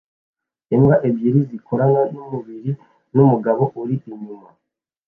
Imbwa 0.75 0.95
ebyiri 1.07 1.39
zikorana 1.49 2.01
numubiri 2.13 2.71
numugabo 3.13 3.63
uri 3.81 3.95
inyuma 4.11 4.49